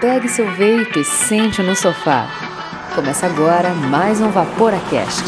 [0.00, 2.28] Pegue seu veículo e sente no sofá.
[2.94, 5.22] Começa agora mais um Vaporacast.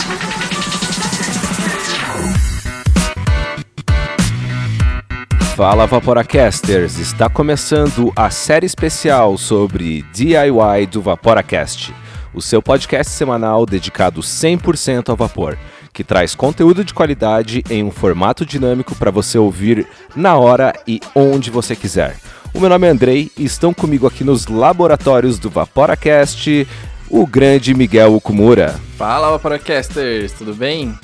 [5.54, 6.98] Fala Vaporacasters!
[6.98, 11.94] Está começando a série especial sobre DIY do Vaporacast,
[12.34, 15.56] o seu podcast semanal dedicado 100% ao vapor,
[15.92, 21.00] que traz conteúdo de qualidade em um formato dinâmico para você ouvir na hora e
[21.14, 22.16] onde você quiser.
[22.56, 26.66] O meu nome é Andrei e estão comigo aqui nos laboratórios do Vaporacast
[27.10, 28.80] o grande Miguel Okumura.
[28.96, 30.98] Fala Vaporacasters, tudo bem?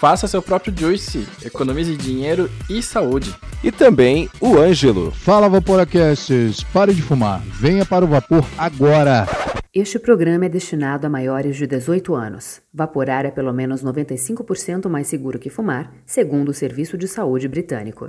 [0.00, 3.32] Faça seu próprio juice, economize dinheiro e saúde.
[3.62, 5.12] E também o Ângelo.
[5.12, 9.28] Fala Vaporacasters, pare de fumar, venha para o vapor agora.
[9.74, 12.62] Este programa é destinado a maiores de 18 anos.
[12.72, 18.08] Vaporar é pelo menos 95% mais seguro que fumar, segundo o Serviço de Saúde Britânico.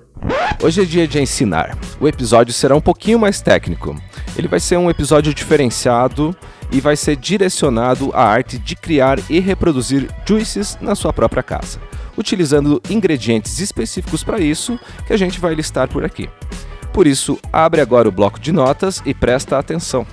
[0.64, 1.78] Hoje é dia de ensinar.
[2.00, 3.94] O episódio será um pouquinho mais técnico.
[4.38, 6.34] Ele vai ser um episódio diferenciado
[6.72, 11.78] e vai ser direcionado à arte de criar e reproduzir juices na sua própria casa,
[12.18, 16.30] utilizando ingredientes específicos para isso que a gente vai listar por aqui.
[16.94, 20.08] Por isso, abre agora o bloco de notas e presta atenção.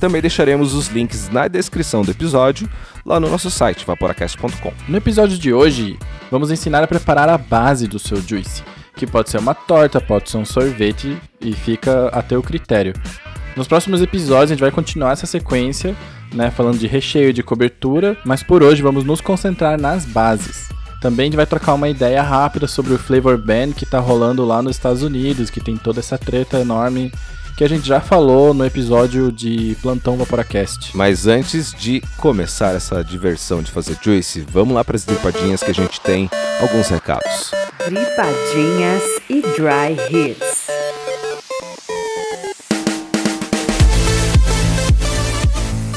[0.00, 2.68] Também deixaremos os links na descrição do episódio,
[3.04, 4.72] lá no nosso site, vaporacast.com.
[4.88, 5.98] No episódio de hoje,
[6.30, 8.62] vamos ensinar a preparar a base do seu juice,
[8.94, 12.94] que pode ser uma torta, pode ser um sorvete e fica a teu critério.
[13.56, 15.96] Nos próximos episódios a gente vai continuar essa sequência,
[16.32, 20.68] né, falando de recheio, de cobertura, mas por hoje vamos nos concentrar nas bases.
[21.00, 24.44] Também a gente vai trocar uma ideia rápida sobre o Flavor Ban que tá rolando
[24.44, 27.12] lá nos Estados Unidos, que tem toda essa treta enorme
[27.58, 30.96] que a gente já falou no episódio de Plantão Vaporacast.
[30.96, 35.72] Mas antes de começar essa diversão de fazer juice, vamos lá para as dripadinhas que
[35.72, 37.50] a gente tem alguns recados.
[37.84, 40.68] Dripadinhas e Dry Hits.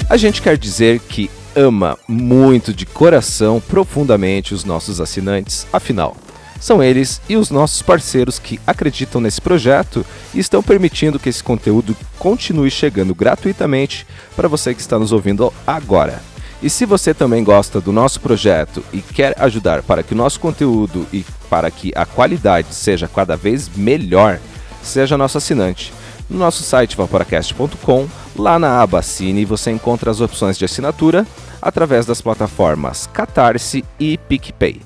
[0.10, 6.18] A gente quer dizer que ama muito de coração profundamente os nossos assinantes, afinal,
[6.62, 11.44] são eles e os nossos parceiros que acreditam nesse projeto e estão permitindo que esse
[11.44, 14.06] conteúdo continue chegando gratuitamente
[14.36, 16.22] para você que está nos ouvindo agora.
[16.62, 20.40] E se você também gosta do nosso projeto e quer ajudar para que o nosso
[20.40, 24.40] conteúdo e para que a qualidade seja cada vez melhor,
[24.84, 25.92] seja nosso assinante.
[26.30, 31.26] No nosso site vaporacast.com, lá na aba Assine, você encontra as opções de assinatura
[31.60, 34.80] através das plataformas Catarse e PicPay.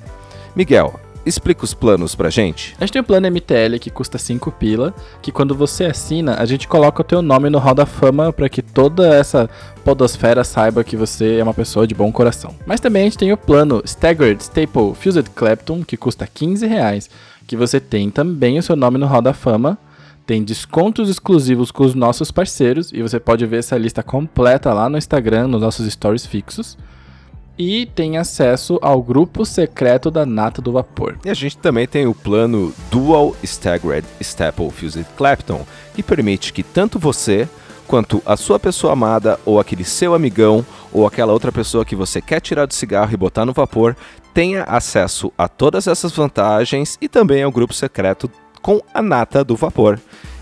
[0.55, 2.75] Miguel, explica os planos pra gente.
[2.79, 6.45] A gente tem o plano MTL que custa 5 pila, que quando você assina, a
[6.45, 9.49] gente coloca o teu nome no Hall da Fama para que toda essa
[9.83, 12.55] podosfera saiba que você é uma pessoa de bom coração.
[12.65, 17.09] Mas também a gente tem o plano Staggered Staple Fused Clapton, que custa 15 reais,
[17.47, 19.77] que você tem também o seu nome no Hall da Fama,
[20.25, 24.89] tem descontos exclusivos com os nossos parceiros e você pode ver essa lista completa lá
[24.89, 26.75] no Instagram, nos nossos stories fixos.
[27.57, 31.17] E tem acesso ao grupo secreto da Nata do Vapor.
[31.23, 36.63] E a gente também tem o plano Dual Staggered Staple Fused Clapton, que permite que
[36.63, 37.47] tanto você
[37.87, 42.21] quanto a sua pessoa amada ou aquele seu amigão ou aquela outra pessoa que você
[42.21, 43.95] quer tirar do cigarro e botar no vapor
[44.33, 48.29] tenha acesso a todas essas vantagens e também ao grupo secreto
[48.61, 49.99] com a nata do vapor.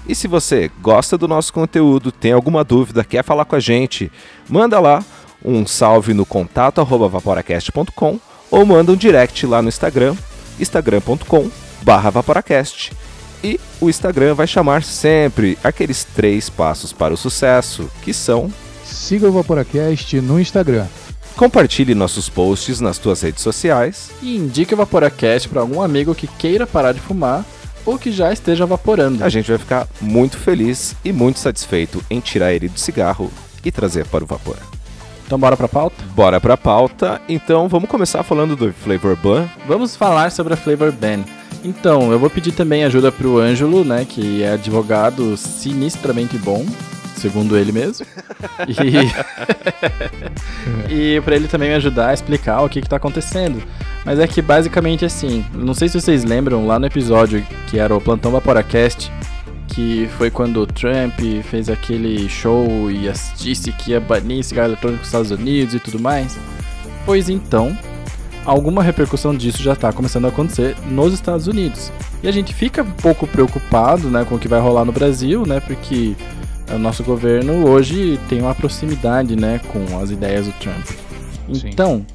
[0.07, 4.11] E se você gosta do nosso conteúdo, tem alguma dúvida, quer falar com a gente,
[4.49, 5.03] manda lá
[5.43, 10.15] um salve no contato arroba vaporacast.com ou manda um direct lá no Instagram,
[10.59, 11.49] instagram.com
[11.81, 12.91] barra vaporacast.
[13.43, 18.51] E o Instagram vai chamar sempre aqueles três passos para o sucesso, que são
[18.85, 20.85] Siga o Vaporacast no Instagram.
[21.35, 26.27] compartilhe nossos posts nas tuas redes sociais E indique o Vaporacast para algum amigo que
[26.27, 27.43] queira parar de fumar
[27.85, 29.23] ou que já esteja vaporando.
[29.23, 33.31] a gente vai ficar muito feliz e muito satisfeito em tirar ele do cigarro
[33.65, 34.57] e trazer para o vapor.
[35.33, 35.95] Então bora pra pauta?
[36.15, 39.49] Bora pra pauta, então vamos começar falando do Flavor Ban.
[39.65, 41.23] Vamos falar sobre a Flavor Ban.
[41.63, 46.63] Então, eu vou pedir também ajuda pro Ângelo, né, que é advogado sinistramente bom,
[47.15, 48.05] segundo ele mesmo.
[50.87, 53.59] E, e para ele também me ajudar a explicar o que que tá acontecendo.
[54.05, 57.95] Mas é que basicamente assim, não sei se vocês lembram lá no episódio que era
[57.95, 59.11] o Plantão Vaporacast,
[59.73, 64.99] que foi quando o Trump fez aquele show e disse que ia banir cigarro eletrônico
[64.99, 66.37] nos Estados Unidos e tudo mais.
[67.05, 67.75] Pois então,
[68.45, 71.91] alguma repercussão disso já está começando a acontecer nos Estados Unidos.
[72.21, 75.45] E a gente fica um pouco preocupado né, com o que vai rolar no Brasil,
[75.45, 75.59] né?
[75.59, 76.15] Porque
[76.73, 80.85] o nosso governo hoje tem uma proximidade né, com as ideias do Trump.
[81.53, 81.69] Sim.
[81.69, 82.05] Então,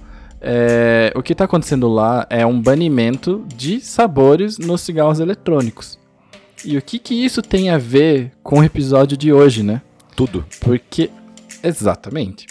[0.40, 5.97] é, o que está acontecendo lá é um banimento de sabores nos cigarros eletrônicos.
[6.64, 9.82] E o que, que isso tem a ver com o episódio de hoje, né?
[10.16, 10.44] Tudo.
[10.60, 11.10] Porque.
[11.62, 12.46] Exatamente.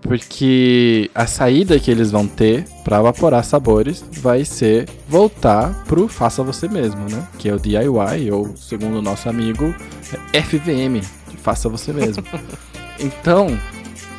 [0.00, 6.42] Porque a saída que eles vão ter para evaporar sabores vai ser voltar pro faça
[6.42, 7.26] você mesmo, né?
[7.38, 9.72] Que é o DIY, ou segundo o nosso amigo,
[10.32, 11.00] é FVM,
[11.38, 12.24] faça você mesmo.
[12.98, 13.56] então,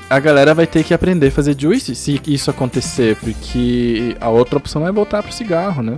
[0.09, 4.57] a galera vai ter que aprender a fazer juice se isso acontecer, porque a outra
[4.57, 5.97] opção é voltar pro cigarro, né?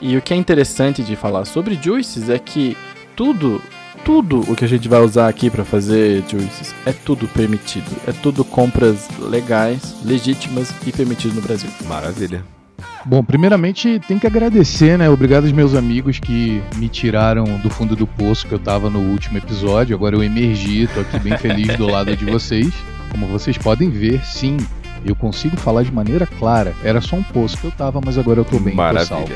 [0.00, 2.76] E o que é interessante de falar sobre juices é que
[3.14, 3.60] tudo
[4.04, 7.90] tudo o que a gente vai usar aqui para fazer juices é tudo permitido.
[8.06, 11.68] É tudo compras legais, legítimas e permitidas no Brasil.
[11.88, 12.44] Maravilha.
[13.04, 15.10] Bom, primeiramente tem que agradecer, né?
[15.10, 19.00] Obrigado aos meus amigos que me tiraram do fundo do poço que eu tava no
[19.00, 19.96] último episódio.
[19.96, 22.72] Agora eu emergi, tô aqui bem feliz do lado de vocês.
[23.10, 24.56] Como vocês podem ver, sim,
[25.04, 26.74] eu consigo falar de maneira clara.
[26.84, 29.32] Era só um poço que eu tava, mas agora eu tô bem, tô salvo.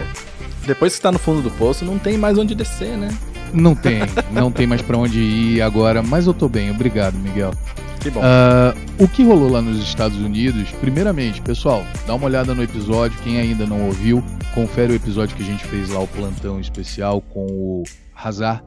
[0.66, 3.16] Depois que tá no fundo do poço, não tem mais onde descer, né?
[3.52, 7.52] Não tem, não tem mais pra onde ir agora, mas eu tô bem, obrigado, Miguel.
[8.00, 8.20] Que bom.
[8.22, 13.18] Ah, o que rolou lá nos Estados Unidos, primeiramente, pessoal, dá uma olhada no episódio,
[13.22, 14.24] quem ainda não ouviu,
[14.54, 17.82] confere o episódio que a gente fez lá, o plantão especial com o
[18.14, 18.64] Hazar.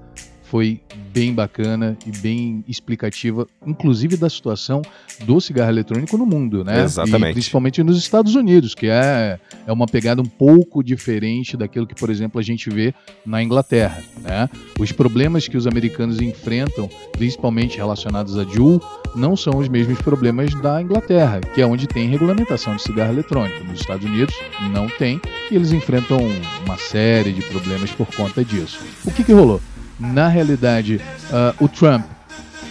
[0.54, 0.80] Foi
[1.12, 4.84] bem bacana e bem explicativa, inclusive da situação
[5.24, 6.84] do cigarro eletrônico no mundo, né?
[6.84, 7.32] Exatamente.
[7.32, 11.96] E principalmente nos Estados Unidos, que é, é uma pegada um pouco diferente daquilo que,
[11.96, 12.94] por exemplo, a gente vê
[13.26, 14.48] na Inglaterra, né?
[14.80, 18.80] Os problemas que os americanos enfrentam, principalmente relacionados a Juul,
[19.16, 23.64] não são os mesmos problemas da Inglaterra, que é onde tem regulamentação de cigarro eletrônico.
[23.64, 24.36] Nos Estados Unidos
[24.72, 26.20] não tem, e eles enfrentam
[26.64, 28.80] uma série de problemas por conta disso.
[29.04, 29.60] O que, que rolou?
[30.00, 31.00] Na realidade,
[31.32, 32.04] ah, o Trump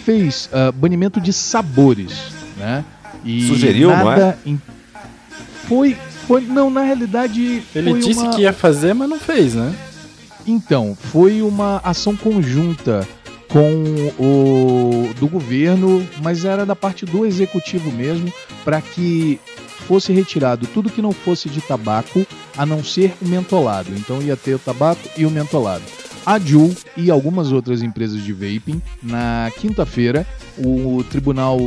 [0.05, 2.11] fez ah, banimento de sabores,
[2.57, 2.83] né?
[3.23, 4.03] E Sugeriu, não é?
[4.03, 4.61] nada em-
[5.67, 5.95] Foi,
[6.27, 8.35] foi, não, na realidade Ele foi disse uma...
[8.35, 9.73] que ia fazer, mas não fez, né?
[10.45, 13.07] Então, foi uma ação conjunta
[13.47, 18.31] com o do governo, mas era da parte do executivo mesmo,
[18.65, 19.39] para que
[19.87, 22.25] fosse retirado tudo que não fosse de tabaco,
[22.57, 23.91] a não ser o mentolado.
[23.95, 25.83] Então ia ter o tabaco e o mentolado.
[26.25, 30.25] A Juul e algumas outras empresas de vaping, na quinta-feira,
[30.57, 31.59] o Tribunal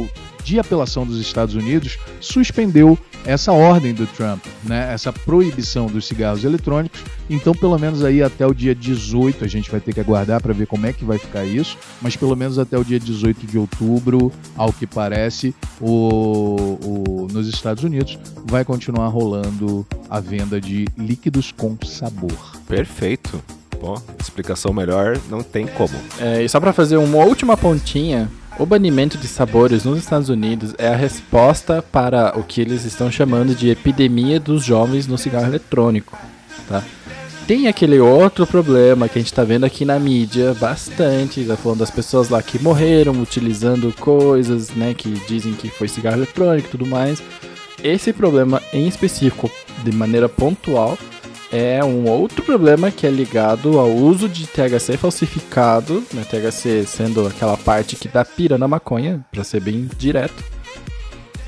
[0.43, 4.94] de Apelação dos Estados Unidos suspendeu essa ordem do Trump, né?
[4.94, 7.00] Essa proibição dos cigarros eletrônicos.
[7.29, 10.55] Então, pelo menos aí até o dia 18, a gente vai ter que aguardar para
[10.55, 13.59] ver como é que vai ficar isso, mas pelo menos até o dia 18 de
[13.59, 20.87] outubro, ao que parece, o, o- nos Estados Unidos vai continuar rolando a venda de
[20.97, 22.56] líquidos com sabor.
[22.69, 23.43] Perfeito.
[23.81, 25.94] Bom, explicação melhor não tem como.
[26.20, 30.75] É, e só pra fazer uma última pontinha, o banimento de sabores nos Estados Unidos
[30.78, 35.46] é a resposta para o que eles estão chamando de epidemia dos jovens no cigarro
[35.46, 36.17] eletrônico,
[36.69, 36.82] tá?
[37.46, 41.78] Tem aquele outro problema que a gente tá vendo aqui na mídia bastante, tá falando
[41.78, 46.70] das pessoas lá que morreram utilizando coisas, né, que dizem que foi cigarro eletrônico e
[46.73, 47.23] tudo mais.
[47.84, 49.49] Esse problema em específico,
[49.84, 50.99] de maneira pontual,
[51.56, 56.23] é um outro problema que é ligado ao uso de THC falsificado, né?
[56.25, 60.44] THC sendo aquela parte que dá pira na maconha, pra ser bem direto.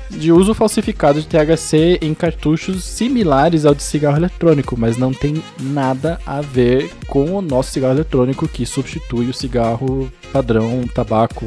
[0.09, 5.43] De uso falsificado de THC em cartuchos similares ao de cigarro eletrônico, mas não tem
[5.59, 11.45] nada a ver com o nosso cigarro eletrônico que substitui o cigarro padrão, tabaco,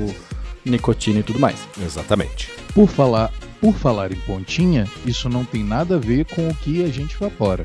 [0.64, 1.66] nicotina e tudo mais.
[1.84, 2.50] Exatamente.
[2.72, 3.32] Por falar,
[3.62, 7.14] por falar em pontinha, isso não tem nada a ver com o que a gente
[7.14, 7.64] evapora.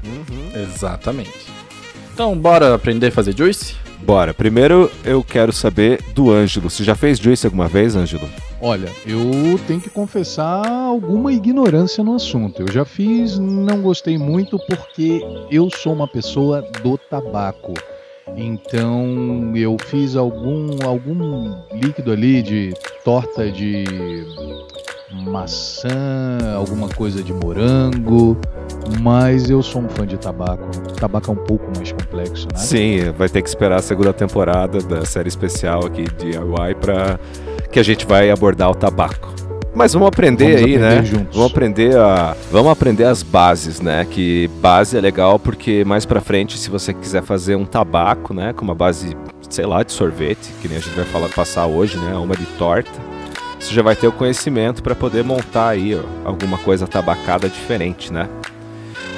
[0.54, 1.48] Exatamente.
[2.14, 3.76] Então, bora aprender a fazer juice?
[4.04, 4.32] Bora.
[4.32, 6.70] Primeiro eu quero saber do Ângelo.
[6.70, 8.30] Você já fez juice alguma vez, Ângelo?
[8.62, 12.62] Olha, eu tenho que confessar alguma ignorância no assunto.
[12.62, 17.74] Eu já fiz, não gostei muito porque eu sou uma pessoa do tabaco.
[18.36, 22.74] Então eu fiz algum algum líquido ali de
[23.04, 23.84] torta de
[25.12, 25.88] maçã,
[26.56, 28.38] alguma coisa de morango,
[29.02, 30.68] mas eu sou um fã de tabaco.
[31.00, 32.58] Tabaco é um pouco mais complexo, né?
[32.58, 37.20] Sim, vai ter que esperar a segunda temporada da série especial aqui de DIY para
[37.72, 39.34] que a gente vai abordar o tabaco.
[39.74, 41.06] Mas vamos aprender Vamos aí, aprender né?
[41.06, 41.36] juntos.
[41.36, 44.08] Vamos aprender a, vamos aprender as bases, né?
[44.10, 48.54] Que base é legal porque mais pra frente, se você quiser fazer um tabaco, né,
[48.54, 49.16] com uma base,
[49.50, 52.46] sei lá, de sorvete, que nem a gente vai falar passar hoje, né, uma de
[52.58, 52.90] torta,
[53.60, 58.12] você já vai ter o conhecimento para poder montar aí ó, alguma coisa tabacada diferente,
[58.14, 58.30] né?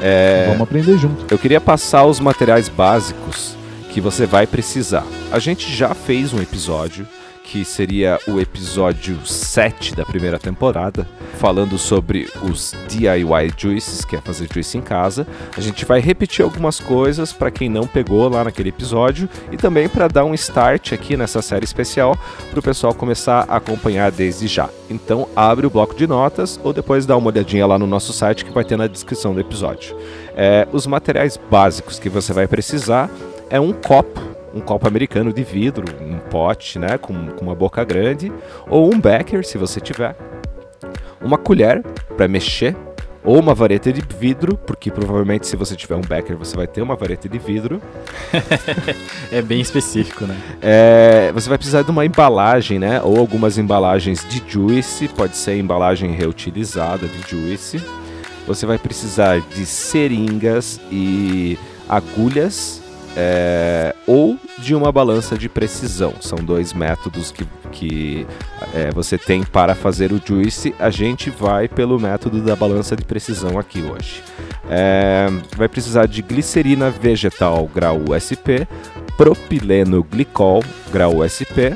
[0.02, 1.26] É, Vamos aprender junto.
[1.32, 3.58] eu queria passar os materiais básicos
[3.92, 5.06] que você vai precisar.
[5.32, 7.06] A gente já fez um episódio
[7.50, 11.08] que seria o episódio 7 da primeira temporada,
[11.40, 15.26] falando sobre os DIY juices, que é fazer juice em casa.
[15.58, 19.90] A gente vai repetir algumas coisas para quem não pegou lá naquele episódio e também
[19.90, 22.16] para dar um start aqui nessa série especial
[22.52, 24.70] para o pessoal começar a acompanhar desde já.
[24.88, 28.46] Então abre o bloco de notas ou depois dá uma olhadinha lá no nosso site
[28.46, 29.98] que vai ter na descrição do episódio.
[30.36, 33.10] É, os materiais básicos que você vai precisar
[33.50, 37.84] é um copo um copo americano de vidro, um pote, né, com, com uma boca
[37.84, 38.32] grande,
[38.68, 40.16] ou um becker, se você tiver,
[41.22, 41.84] uma colher
[42.16, 42.76] para mexer,
[43.24, 46.82] ou uma vareta de vidro, porque provavelmente se você tiver um becker você vai ter
[46.82, 47.82] uma vareta de vidro.
[49.32, 50.38] é bem específico, né?
[50.62, 53.02] É, você vai precisar de uma embalagem, né?
[53.02, 57.84] Ou algumas embalagens de juice, pode ser embalagem reutilizada de juice.
[58.48, 62.82] Você vai precisar de seringas e agulhas
[63.16, 66.14] é, ou de uma balança de precisão.
[66.22, 68.28] São dois métodos que, que
[68.74, 70.74] é, você tem para fazer o juice.
[70.80, 74.24] A gente vai pelo método da balança de precisão aqui hoje.
[74.70, 78.68] É, vai precisar de glicerina vegetal grau USP,
[79.18, 81.74] propileno glicol grau USP,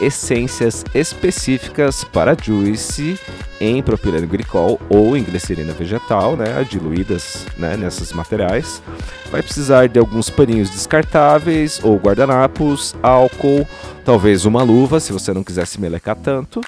[0.00, 3.18] essências específicas para juice
[3.60, 8.82] em propileno glicol ou em glicerina vegetal, né, diluídas né, nesses materiais.
[9.30, 13.66] Vai precisar de alguns paninhos descartáveis ou guardanapos, álcool,
[14.04, 16.60] talvez uma luva, se você não quiser se melecar tanto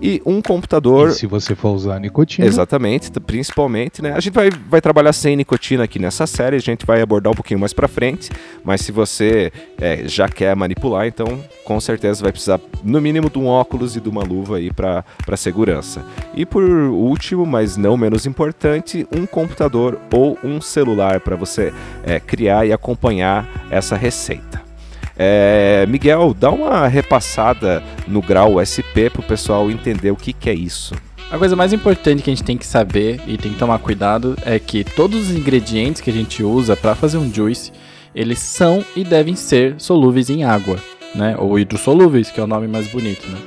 [0.00, 1.08] e um computador.
[1.08, 2.46] E se você for usar nicotina.
[2.46, 4.12] Exatamente, principalmente, né?
[4.12, 7.36] A gente vai, vai trabalhar sem nicotina aqui nessa série, a gente vai abordar um
[7.36, 8.30] pouquinho mais para frente,
[8.64, 11.26] mas se você é, já quer manipular, então
[11.64, 15.04] com certeza vai precisar no mínimo de um óculos e de uma luva aí para
[15.36, 16.04] segurança.
[16.34, 21.72] E por último, mas não menos importante, um computador ou um celular para você
[22.04, 24.69] é, criar e acompanhar essa receita.
[25.16, 30.48] É, Miguel, dá uma repassada no grau SP para o pessoal entender o que, que
[30.48, 30.94] é isso.
[31.30, 34.36] A coisa mais importante que a gente tem que saber e tem que tomar cuidado
[34.44, 37.70] é que todos os ingredientes que a gente usa para fazer um juice,
[38.12, 40.76] eles são e devem ser solúveis em água,
[41.14, 41.36] né?
[41.38, 43.38] Ou hidrossolúveis, que é o nome mais bonito, né?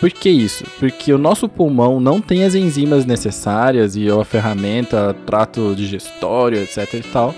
[0.00, 0.64] Por que isso?
[0.78, 6.92] Porque o nosso pulmão não tem as enzimas necessárias e a ferramenta, trato digestório, etc
[6.92, 7.34] e tal,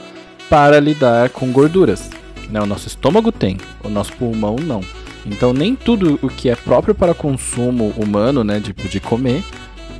[0.50, 2.11] para lidar com gorduras.
[2.50, 2.60] Né?
[2.60, 4.80] O nosso estômago tem, o nosso pulmão não.
[5.24, 9.42] Então nem tudo o que é próprio para consumo humano, né, tipo de comer,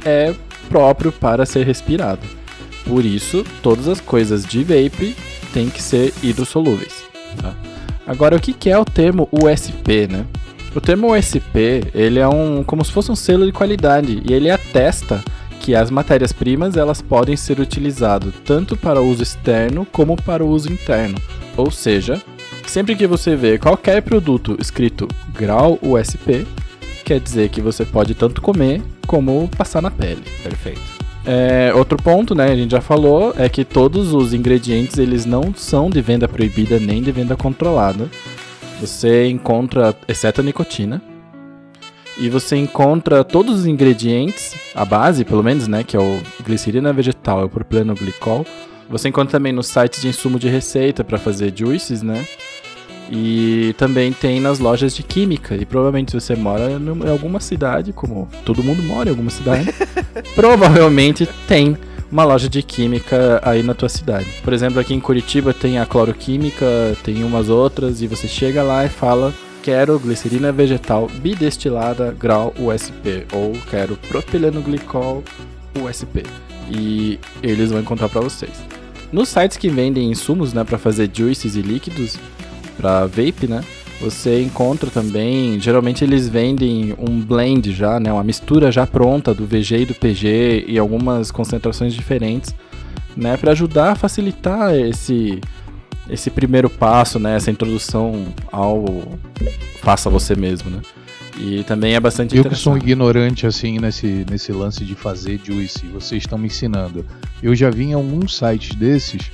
[0.05, 0.35] é
[0.69, 2.23] próprio para ser respirado.
[2.85, 5.17] Por isso, todas as coisas de vape
[5.53, 7.05] têm que ser hidrossolúveis.
[7.41, 7.55] Tá?
[8.07, 10.25] Agora, o que é o termo USP, né?
[10.75, 14.51] O termo USP, ele é um como se fosse um selo de qualidade e ele
[14.51, 15.25] atesta
[15.59, 21.19] que as matérias-primas elas podem ser utilizadas tanto para uso externo como para uso interno.
[21.57, 22.23] Ou seja,
[22.67, 26.47] Sempre que você vê qualquer produto escrito grau USP,
[27.05, 30.23] quer dizer que você pode tanto comer como passar na pele.
[30.43, 30.83] Perfeito.
[31.25, 35.55] É, outro ponto, né, a gente já falou, é que todos os ingredientes eles não
[35.55, 38.09] são de venda proibida nem de venda controlada.
[38.81, 41.03] Você encontra, exceto a nicotina,
[42.19, 46.93] e você encontra todos os ingredientes, a base pelo menos, né, que é o glicerina
[46.93, 48.47] vegetal e o propileno glicol.
[48.89, 52.25] Você encontra também no site de insumo de receita para fazer juices, né?
[53.11, 55.55] E também tem nas lojas de química.
[55.55, 59.73] E provavelmente se você mora em alguma cidade, como todo mundo mora em alguma cidade,
[60.35, 61.77] provavelmente tem
[62.11, 64.27] uma loja de química aí na tua cidade.
[64.43, 68.85] Por exemplo, aqui em Curitiba tem a cloroquímica, tem umas outras, e você chega lá
[68.85, 69.33] e fala:
[69.63, 75.23] quero glicerina vegetal bidestilada grau USP, ou quero propileno glicol
[75.81, 76.23] USP.
[76.71, 78.53] E eles vão encontrar para vocês.
[79.13, 82.19] Nos sites que vendem insumos, né, para fazer juices e líquidos,
[82.77, 83.63] para vape, né?
[84.01, 89.47] Você encontra também, geralmente eles vendem um blend já, né, uma mistura já pronta do
[89.47, 92.55] VG e do PG e algumas concentrações diferentes,
[93.17, 95.41] né, para ajudar a facilitar esse
[96.09, 98.85] esse primeiro passo, né, essa introdução ao
[99.81, 100.81] faça você mesmo, né?
[101.39, 105.87] E também é bastante Eu que sou ignorante assim nesse, nesse lance de fazer juice,
[105.87, 107.05] vocês estão me ensinando.
[107.43, 109.31] Eu já vi em alguns sites desses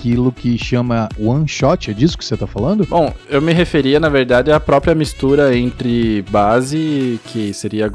[0.00, 2.86] aquilo que chama one shot, é disso que você está falando?
[2.86, 7.92] Bom, eu me referia, na verdade, à própria mistura entre base, que seria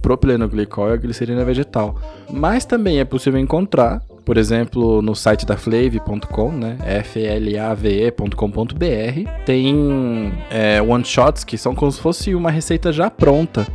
[0.00, 2.00] propilenoglicol e a glicerina vegetal.
[2.30, 8.74] Mas também é possível encontrar, por exemplo, no site da flave.com, né, flave.com.br,
[9.44, 13.66] tem é, one shots que são como se fosse uma receita já pronta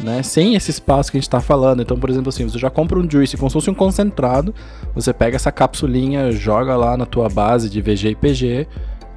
[0.00, 0.22] né?
[0.22, 1.82] Sem esse espaço que a gente está falando.
[1.82, 4.54] Então, por exemplo, assim, você já compra um juice como se fosse um concentrado,
[4.94, 8.68] você pega essa capsulinha, joga lá na tua base de VG e PG,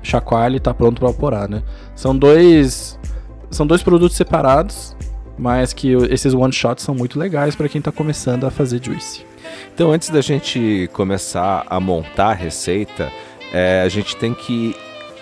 [0.02, 1.64] chacoalha e está pronto para operar, né?
[1.96, 3.00] São dois
[3.50, 4.96] são dois produtos separados,
[5.38, 9.26] mas que esses one shots são muito legais para quem está começando a fazer juice.
[9.74, 13.12] Então, antes da gente começar a montar a receita,
[13.54, 14.76] é, a gente tem que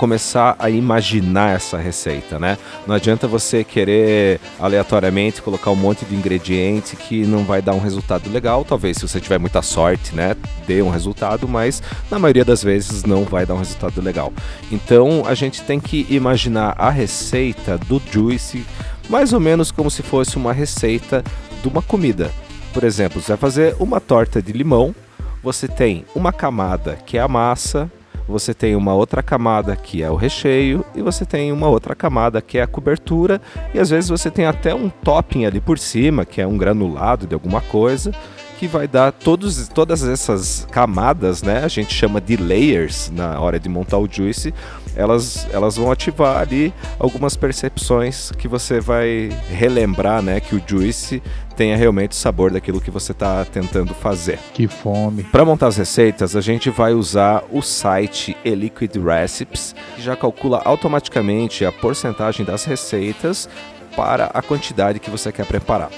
[0.04, 2.58] começar a imaginar essa receita, né?
[2.86, 7.80] Não adianta você querer aleatoriamente colocar um monte de ingrediente que não vai dar um
[7.80, 8.66] resultado legal.
[8.66, 10.36] Talvez se você tiver muita sorte, né,
[10.68, 11.82] dê um resultado, mas
[12.12, 14.34] na maioria das vezes não vai dar um resultado legal.
[14.70, 18.66] Então a gente tem que imaginar a receita do juice
[19.08, 21.24] mais ou menos como se fosse uma receita
[21.62, 22.30] de uma comida.
[22.74, 24.94] Por exemplo, você vai fazer uma torta de limão,
[25.42, 27.90] você tem uma camada que é a massa,
[28.28, 32.42] você tem uma outra camada que é o recheio e você tem uma outra camada
[32.42, 33.42] que é a cobertura.
[33.74, 37.28] E às vezes você tem até um topping ali por cima, que é um granulado
[37.28, 38.12] de alguma coisa
[38.54, 41.64] que vai dar todos, todas essas camadas, né?
[41.64, 44.54] A gente chama de layers na hora de montar o juice.
[44.96, 50.40] Elas, elas vão ativar ali algumas percepções que você vai relembrar, né?
[50.40, 51.22] Que o juice
[51.56, 54.40] tenha realmente o sabor daquilo que você está tentando fazer.
[54.54, 55.24] Que fome.
[55.24, 60.62] Para montar as receitas, a gente vai usar o site Eliquid Recipes, que já calcula
[60.64, 63.50] automaticamente a porcentagem das receitas
[63.96, 65.90] para a quantidade que você quer preparar.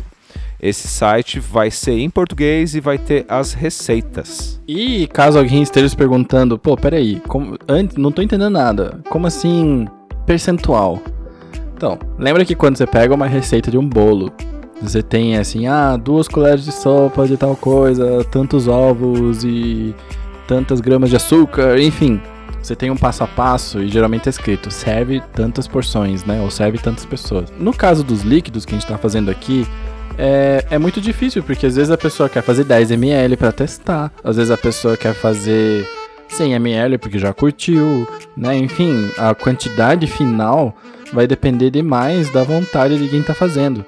[0.61, 4.61] Esse site vai ser em português e vai ter as receitas.
[4.65, 9.01] E caso alguém esteja se perguntando, pô, peraí, como, antes, não tô entendendo nada.
[9.09, 9.85] Como assim
[10.25, 11.01] percentual?
[11.75, 14.31] Então, lembra que quando você pega uma receita de um bolo,
[14.81, 19.93] você tem assim, ah, duas colheres de sopa de tal coisa, tantos ovos e
[20.47, 22.21] tantas gramas de açúcar, enfim.
[22.61, 26.41] Você tem um passo a passo e geralmente é escrito serve tantas porções, né?
[26.41, 27.51] Ou serve tantas pessoas.
[27.59, 29.67] No caso dos líquidos que a gente está fazendo aqui,
[30.17, 34.11] é, é muito difícil, porque às vezes a pessoa quer fazer 10 ml para testar,
[34.23, 35.85] às vezes a pessoa quer fazer
[36.29, 38.55] 100 ml porque já curtiu, né?
[38.57, 40.75] Enfim, a quantidade final
[41.11, 43.85] vai depender demais da vontade de quem está fazendo.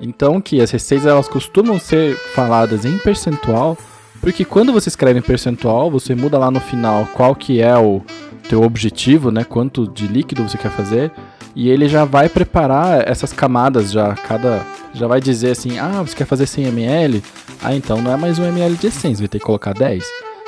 [0.00, 3.76] Então que as receitas elas costumam ser faladas em percentual
[4.22, 8.00] porque quando você escreve em percentual, você muda lá no final qual que é o
[8.48, 9.42] teu objetivo, né?
[9.42, 11.10] Quanto de líquido você quer fazer.
[11.56, 14.64] E ele já vai preparar essas camadas já, cada...
[14.94, 17.22] Já vai dizer assim, ah, você quer fazer 100 ml?
[17.60, 20.04] Ah, então não é mais 1 ml de essência, vai ter que colocar 10.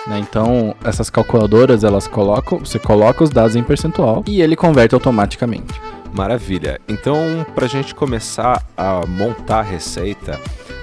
[0.06, 0.18] Né?
[0.20, 5.80] Então, essas calculadoras, elas colocam, você coloca os dados em percentual e ele converte automaticamente.
[6.14, 6.80] Maravilha.
[6.86, 10.38] Então, para a gente começar a montar a receita,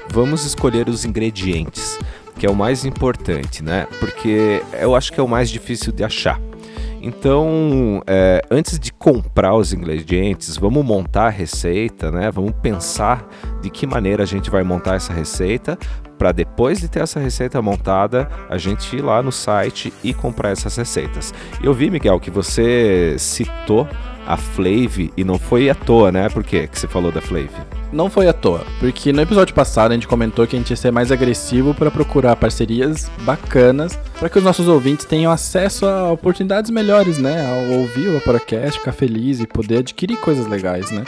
[0.09, 1.97] vamos escolher os ingredientes
[2.41, 3.85] que é o mais importante, né?
[3.99, 6.41] Porque eu acho que é o mais difícil de achar.
[6.99, 12.31] Então, é, antes de comprar os ingredientes, vamos montar a receita, né?
[12.31, 13.23] Vamos pensar
[13.61, 15.77] de que maneira a gente vai montar essa receita
[16.17, 20.49] para depois de ter essa receita montada, a gente ir lá no site e comprar
[20.49, 21.31] essas receitas.
[21.63, 23.87] Eu vi, Miguel, que você citou
[24.25, 26.29] a Flave e não foi à toa, né?
[26.29, 27.49] Por que você falou da Flave?
[27.91, 30.77] Não foi à toa, porque no episódio passado a gente comentou que a gente ia
[30.77, 36.11] ser mais agressivo para procurar parcerias bacanas para que os nossos ouvintes tenham acesso a
[36.11, 37.45] oportunidades melhores, né?
[37.45, 41.03] Ao ouvir o podcast, ficar feliz e poder adquirir coisas legais, né?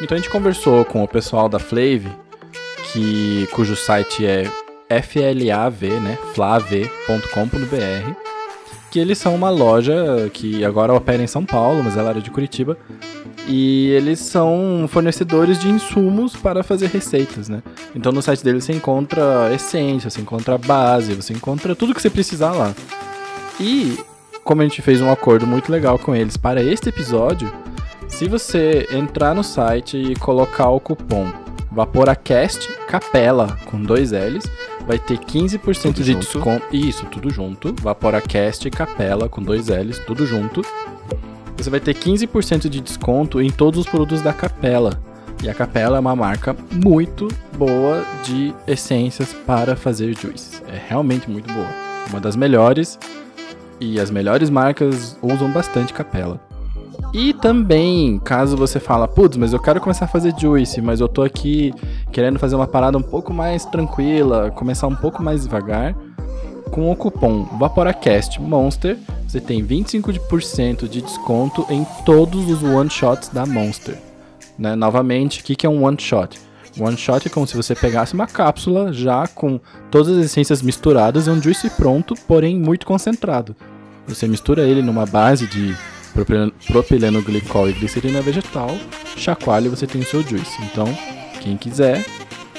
[0.00, 2.08] Então a gente conversou com o pessoal da Flave,
[2.92, 4.44] que cujo site é
[5.02, 6.18] flav, né?
[6.34, 8.25] flav.com.br
[8.96, 12.30] que eles são uma loja que agora opera em São Paulo, mas ela era de
[12.30, 12.78] Curitiba.
[13.46, 17.62] E eles são fornecedores de insumos para fazer receitas, né?
[17.94, 22.08] Então no site deles você encontra essência, você encontra base, você encontra tudo que você
[22.08, 22.74] precisar lá.
[23.60, 23.98] E
[24.42, 27.52] como a gente fez um acordo muito legal com eles para este episódio,
[28.08, 31.30] se você entrar no site e colocar o cupom
[31.70, 34.50] VaporaCast Capela com dois L's,
[34.86, 36.64] vai ter 15% tudo de desconto.
[36.72, 37.74] Isso, tudo junto.
[37.82, 40.62] VaporaCast Capela com dois L's, tudo junto.
[41.56, 45.00] Você vai ter 15% de desconto em todos os produtos da Capela.
[45.42, 50.62] E a Capela é uma marca muito boa de essências para fazer juice.
[50.68, 51.68] É realmente muito boa.
[52.10, 52.98] Uma das melhores.
[53.80, 56.45] E as melhores marcas usam bastante Capela.
[57.12, 61.08] E também, caso você fala, putz, mas eu quero começar a fazer juice, mas eu
[61.08, 61.72] tô aqui
[62.12, 65.94] querendo fazer uma parada um pouco mais tranquila, começar um pouco mais devagar,
[66.70, 73.46] com o cupom VaporaCast Monster, você tem 25% de desconto em todos os one-shots da
[73.46, 73.96] Monster.
[74.58, 74.74] Né?
[74.74, 76.38] Novamente, o que, que é um one-shot?
[76.78, 79.58] One shot é como se você pegasse uma cápsula já com
[79.90, 83.56] todas as essências misturadas, é um juice pronto, porém muito concentrado.
[84.06, 85.74] Você mistura ele numa base de
[86.66, 88.70] propileno, glicol e glicerina vegetal,
[89.16, 90.56] chacoalha e você tem o seu juice.
[90.62, 90.86] Então,
[91.40, 92.04] quem quiser,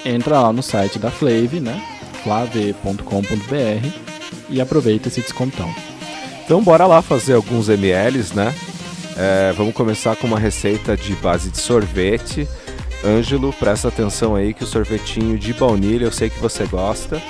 [0.06, 1.82] entra lá no site da Flave, né?
[2.24, 3.88] flave.com.br
[4.50, 5.74] e aproveita esse descontão.
[6.44, 8.54] Então bora lá fazer alguns mls, né?
[9.18, 12.48] É, vamos começar com uma receita de base de sorvete.
[13.04, 17.22] Ângelo, presta atenção aí que o sorvetinho de baunilha eu sei que você gosta.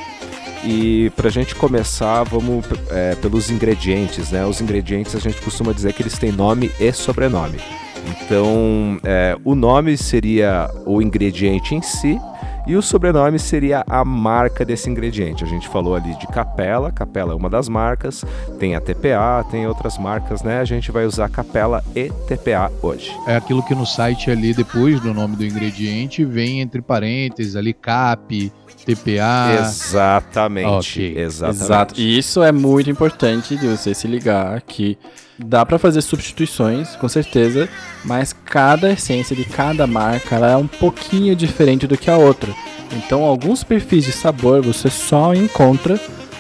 [0.69, 4.45] E pra gente começar, vamos é, pelos ingredientes, né?
[4.45, 7.57] Os ingredientes a gente costuma dizer que eles têm nome e sobrenome.
[8.05, 12.19] Então, é, o nome seria o ingrediente em si
[12.67, 15.41] e o sobrenome seria a marca desse ingrediente.
[15.41, 18.25] A gente falou ali de Capela, Capela é uma das marcas,
[18.59, 20.59] tem a TPA, tem outras marcas, né?
[20.59, 23.09] A gente vai usar Capela e TPA hoje.
[23.25, 27.73] É aquilo que no site ali, depois do nome do ingrediente, vem entre parênteses ali
[27.73, 28.51] CAP,
[28.87, 29.59] TPA.
[29.59, 30.99] Exatamente.
[31.01, 31.17] Okay.
[31.17, 31.63] Exatamente.
[31.63, 31.99] Exato.
[31.99, 34.97] E isso é muito importante de você se ligar que
[35.37, 37.67] dá para fazer substituições, com certeza,
[38.05, 42.53] mas cada essência de cada marca ela é um pouquinho diferente do que a outra.
[42.93, 45.99] Então, alguns perfis de sabor você só encontra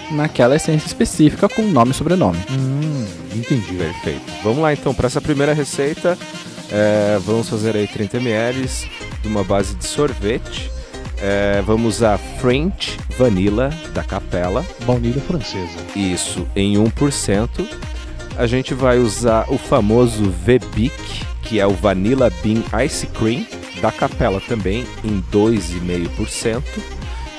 [0.09, 2.39] naquela essência específica com nome e sobrenome.
[2.49, 3.05] Hum,
[3.35, 3.75] entendi.
[3.75, 4.21] Perfeito.
[4.41, 6.17] Vamos lá então para essa primeira receita.
[6.71, 8.67] É, vamos fazer aí 30 ml
[9.21, 10.71] de uma base de sorvete.
[11.19, 14.65] É, vamos usar French Vanilla da Capela.
[14.85, 15.77] Baunilha francesa.
[15.95, 17.87] Isso, em 1%
[18.37, 23.43] a gente vai usar o famoso V-Bic, que é o Vanilla Bean Ice Cream,
[23.81, 26.61] da Capela também, em 2,5%.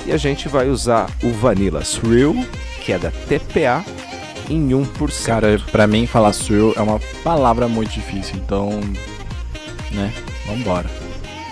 [0.07, 2.35] E a gente vai usar o Vanilla Swirl,
[2.85, 3.85] que é da TPA,
[4.51, 5.25] em 1%.
[5.25, 8.81] Cara, pra mim falar swirl é uma palavra muito difícil, então,
[9.93, 10.13] né,
[10.47, 10.98] vambora.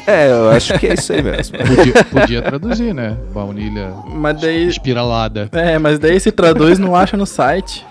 [0.07, 1.59] É, eu acho que é isso aí mesmo.
[1.59, 3.16] podia, podia, traduzir, né?
[3.35, 5.49] Baunilha mas daí, espiralada.
[5.53, 7.85] É, mas daí se traduz não acha no site.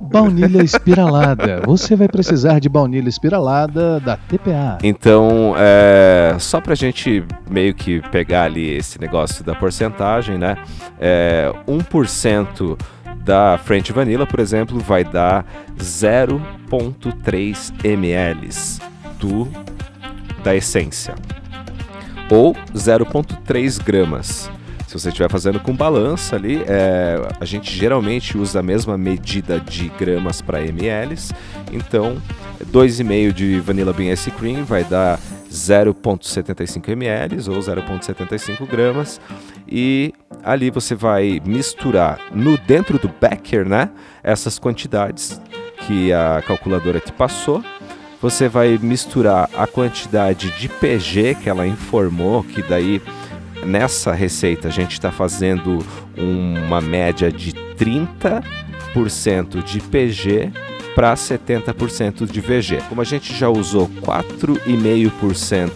[0.00, 1.60] Baunilha espiralada.
[1.66, 4.78] Você vai precisar de baunilha espiralada da TPA.
[4.82, 10.56] Então, é, só pra gente meio que pegar ali esse negócio da porcentagem, né?
[10.98, 12.78] É, 1%
[13.24, 15.44] da French Vanilla, por exemplo, vai dar
[15.78, 18.48] 0,3 ml
[19.18, 19.48] do,
[20.44, 21.14] da essência.
[22.30, 24.50] Ou 0,3 gramas.
[24.86, 29.58] Se você estiver fazendo com balança ali, é, a gente geralmente usa a mesma medida
[29.58, 31.16] de gramas para ml.
[31.72, 32.16] Então,
[32.70, 35.18] 2,5 de Vanilla Bean Ice Cream vai dar
[35.50, 39.20] 0,75 ml ou 0,75 gramas.
[39.66, 40.12] E
[40.44, 43.90] ali você vai misturar no dentro do becker, né?
[44.22, 45.40] Essas quantidades
[45.86, 47.64] que a calculadora te passou.
[48.24, 53.02] Você vai misturar a quantidade de PG que ela informou, que daí
[53.66, 55.84] nessa receita a gente está fazendo
[56.16, 60.50] uma média de 30% de PG
[60.94, 62.78] para 70% de VG.
[62.88, 65.70] Como a gente já usou 4,5%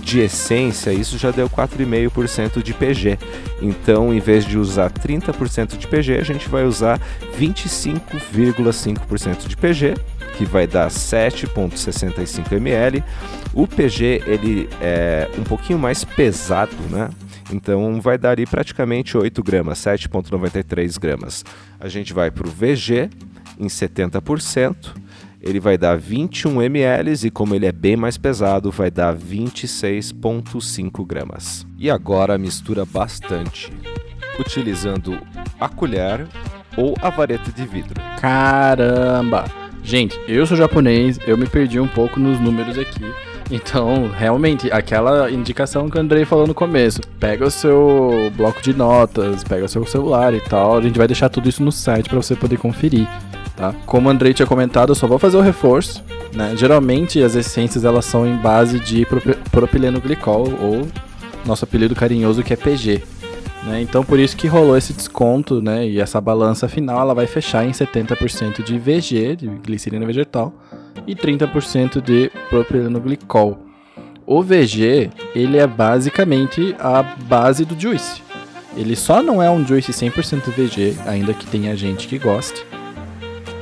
[0.00, 3.18] de essência, isso já deu 4,5% de PG.
[3.60, 7.00] Então, em vez de usar 30% de PG, a gente vai usar
[7.36, 9.94] 25,5% de PG,
[10.36, 13.02] que vai dar 7,65 ml.
[13.52, 17.10] O PG ele é um pouquinho mais pesado, né?
[17.52, 21.44] Então vai dar aí praticamente 8 gramas, 7,93 gramas.
[21.78, 23.10] A gente vai para o VG
[23.58, 24.94] em 70%,
[25.42, 31.06] ele vai dar 21 ml e como ele é bem mais pesado, vai dar 26,5
[31.06, 31.66] gramas.
[31.78, 33.72] E agora mistura bastante,
[34.38, 35.18] utilizando
[35.58, 36.26] a colher
[36.76, 38.00] ou a vareta de vidro.
[38.20, 39.59] Caramba!
[39.82, 43.04] Gente, eu sou japonês, eu me perdi um pouco nos números aqui.
[43.50, 48.72] Então, realmente, aquela indicação que o Andrei falou no começo, pega o seu bloco de
[48.72, 52.08] notas, pega o seu celular e tal, a gente vai deixar tudo isso no site
[52.08, 53.08] para você poder conferir,
[53.56, 53.74] tá?
[53.86, 56.54] Como o Andrei tinha comentado, eu só vou fazer o reforço, né?
[56.56, 59.04] Geralmente as essências elas são em base de
[59.50, 60.86] propileno glicol ou
[61.44, 63.02] nosso apelido carinhoso que é PG.
[63.64, 63.82] Né?
[63.82, 65.86] Então por isso que rolou esse desconto, né?
[65.86, 70.52] E essa balança final ela vai fechar em 70% de VG, de glicerina vegetal,
[71.06, 73.58] e 30% de propileno glicol.
[74.26, 78.22] O VG, ele é basicamente a base do juice.
[78.76, 82.64] Ele só não é um juice 100% VG, ainda que tenha gente que goste.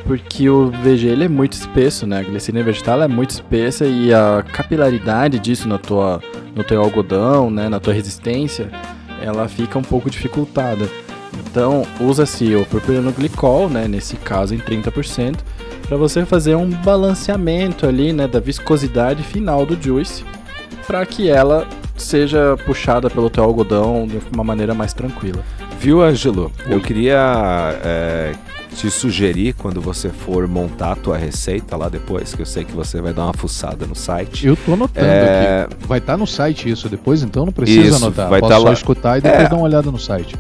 [0.05, 2.21] Porque o VG ele é muito espesso, né?
[2.21, 6.21] A glicerina vegetal é muito espessa e a capilaridade disso na tua,
[6.55, 7.69] no teu algodão, né?
[7.69, 8.71] na tua resistência,
[9.23, 10.89] ela fica um pouco dificultada.
[11.51, 15.37] Então, usa-se o propilenoglicol, né, nesse caso em 30%,
[15.87, 20.25] para você fazer um balanceamento ali, né, da viscosidade final do juice,
[20.87, 25.43] para que ela seja puxada pelo teu algodão de uma maneira mais tranquila.
[25.81, 26.51] Viu, Ângelo?
[26.67, 28.35] Eu queria é,
[28.79, 32.73] te sugerir quando você for montar a tua receita lá depois, que eu sei que
[32.73, 34.47] você vai dar uma fuçada no site.
[34.47, 35.75] Eu tô anotando É, aqui.
[35.87, 38.29] Vai estar no site isso depois, então não precisa Isso, anotar.
[38.29, 38.73] vai Posso tá só lá.
[38.73, 39.49] escutar e depois É.
[39.49, 40.37] dar uma olhada no site.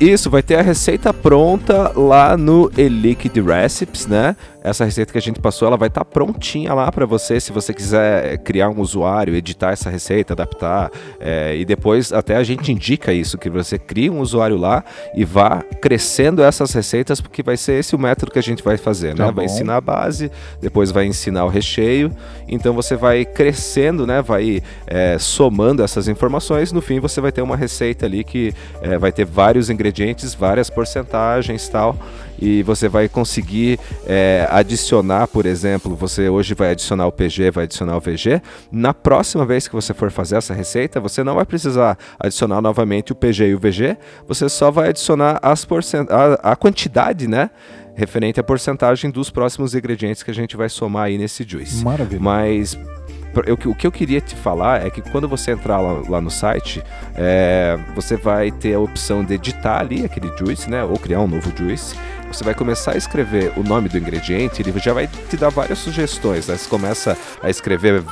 [0.00, 4.34] Isso, vai ter a receita pronta lá no Eliquid Recipes, né?
[4.62, 7.72] Essa receita que a gente passou, ela vai estar prontinha lá para você, se você
[7.72, 13.12] quiser criar um usuário, editar essa receita, adaptar, é, e depois até a gente indica
[13.12, 14.84] isso, que você cria um usuário lá
[15.14, 18.76] e vá crescendo essas receitas, porque vai ser esse o método que a gente vai
[18.76, 19.26] fazer, né?
[19.26, 22.12] Tá vai ensinar a base, depois vai ensinar o recheio,
[22.46, 24.20] então você vai crescendo, né?
[24.20, 28.98] Vai é, somando essas informações, no fim você vai ter uma receita ali que é,
[28.98, 29.89] vai ter vários ingredientes,
[30.34, 31.96] várias porcentagens tal,
[32.40, 37.64] e você vai conseguir é, adicionar, por exemplo, você hoje vai adicionar o PG, vai
[37.64, 38.40] adicionar o VG.
[38.72, 43.12] Na próxima vez que você for fazer essa receita, você não vai precisar adicionar novamente
[43.12, 47.50] o PG e o VG, você só vai adicionar as porcent a, a quantidade, né?
[47.94, 51.84] Referente à porcentagem dos próximos ingredientes que a gente vai somar aí nesse juice.
[51.84, 52.20] Maravilha.
[52.20, 52.78] Mas
[53.46, 56.30] eu- o que eu queria te falar é que quando você entrar lá, lá no
[56.30, 56.82] site,
[57.14, 60.82] é, você vai ter a opção de editar ali aquele juice, né?
[60.84, 61.94] Ou criar um novo juice.
[62.32, 65.78] Você vai começar a escrever o nome do ingrediente, ele já vai te dar várias
[65.78, 66.46] sugestões.
[66.46, 66.56] Né?
[66.56, 68.04] Você começa a escrever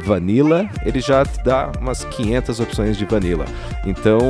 [0.00, 3.44] vanilla, ele já te dá umas 500 opções de vanilla.
[3.84, 4.20] Então,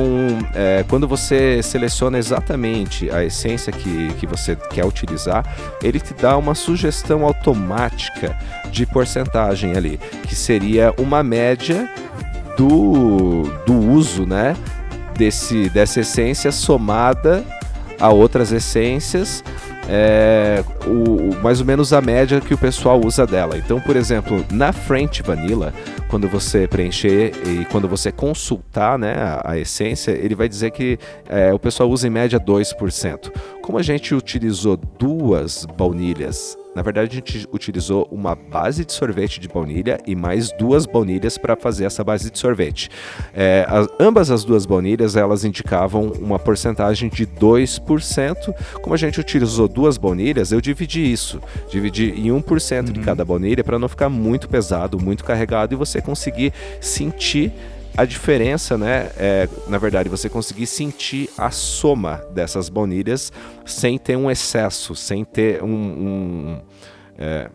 [0.53, 5.45] é, quando você seleciona exatamente a essência que, que você quer utilizar,
[5.81, 8.37] ele te dá uma sugestão automática
[8.69, 11.89] de porcentagem ali, que seria uma média
[12.57, 14.55] do, do uso, né,
[15.17, 17.43] desse, dessa essência somada
[17.99, 19.43] a outras essências,
[19.89, 23.57] é, o, mais ou menos a média que o pessoal usa dela.
[23.57, 25.73] Então, por exemplo, na French Vanilla,
[26.09, 30.97] quando você preencher e quando você consultar né, a, a essência, ele vai dizer que
[31.27, 33.31] é, o pessoal usa em média 2%.
[33.61, 39.39] Como a gente utilizou duas baunilhas na verdade, a gente utilizou uma base de sorvete
[39.39, 42.89] de baunilha e mais duas baunilhas para fazer essa base de sorvete.
[43.33, 48.53] É, as- ambas as duas baunilhas elas indicavam uma porcentagem de 2%.
[48.81, 51.41] Como a gente utilizou duas baunilhas, eu dividi isso.
[51.69, 56.01] Dividi em 1% de cada baunilha para não ficar muito pesado, muito carregado e você
[56.01, 57.51] conseguir sentir
[57.97, 59.09] a diferença, né?
[59.17, 63.31] É, na verdade, você conseguir sentir a soma dessas baunilhas
[63.65, 65.67] sem ter um excesso, sem ter um.
[65.67, 66.61] um,
[67.17, 67.49] é,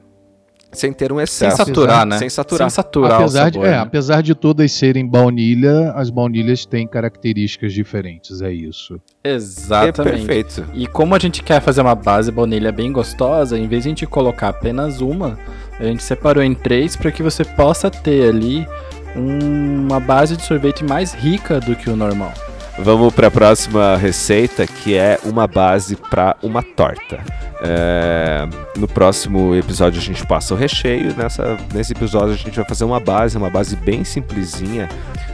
[0.73, 1.57] sem ter um Sem excesso.
[1.57, 2.19] saturar, né?
[2.19, 2.71] Sem saturar.
[2.71, 3.79] Sem saturar apesar, sabor, de, é, né?
[3.79, 9.01] apesar de todas serem baunilha, as baunilhas têm características diferentes, é isso.
[9.25, 10.27] É Exatamente.
[10.27, 10.65] perfeito.
[10.73, 13.91] E como a gente quer fazer uma base baunilha bem gostosa, em vez de a
[13.91, 15.37] gente colocar apenas uma,
[15.79, 18.65] a gente separou em três para que você possa ter ali
[19.15, 22.33] uma base de sorvete mais rica do que o normal.
[22.79, 27.21] Vamos para a próxima receita, que é uma base para uma torta.
[27.63, 31.15] É, no próximo episódio a gente passa o recheio.
[31.15, 34.89] Nessa, nesse episódio a gente vai fazer uma base, uma base bem simplesinha.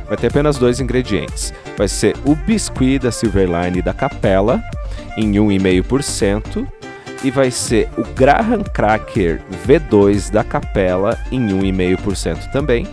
[0.08, 1.54] Vai ter apenas dois ingredientes.
[1.76, 4.60] Vai ser o biscuit da Silverline da Capela
[5.16, 6.66] em 1,5%
[7.22, 12.88] e vai ser o Graham Cracker V2 da Capela em 1,5% também.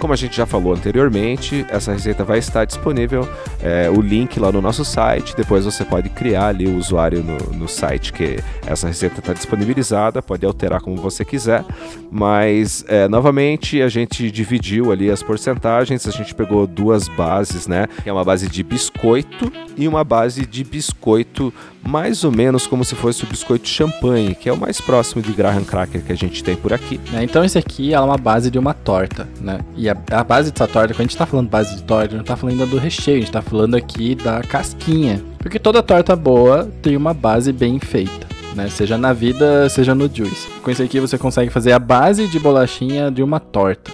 [0.00, 3.28] Como a gente já falou anteriormente, essa receita vai estar disponível,
[3.62, 5.36] é, o link lá no nosso site.
[5.36, 10.22] Depois você pode criar ali o usuário no, no site que essa receita está disponibilizada,
[10.22, 11.66] pode alterar como você quiser.
[12.10, 16.08] Mas, é, novamente, a gente dividiu ali as porcentagens.
[16.08, 17.86] A gente pegou duas bases, né?
[18.02, 22.84] Que é uma base de biscoito e uma base de biscoito mais ou menos como
[22.84, 26.16] se fosse o biscoito champanhe, que é o mais próximo de Graham Cracker que a
[26.16, 27.00] gente tem por aqui.
[27.10, 27.24] né?
[27.24, 29.60] Então esse aqui é uma base de uma torta, né?
[29.76, 32.24] E a, a base dessa torta, quando a gente tá falando base de torta, não
[32.24, 35.22] tá falando do recheio, a gente tá falando aqui da casquinha.
[35.38, 38.28] Porque toda torta boa tem uma base bem feita.
[38.54, 38.68] Né?
[38.68, 40.48] Seja na vida, seja no juice.
[40.62, 43.92] Com isso aqui você consegue fazer a base de bolachinha de uma torta.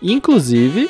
[0.00, 0.88] Inclusive,